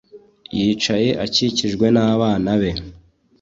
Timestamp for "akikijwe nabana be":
1.25-2.71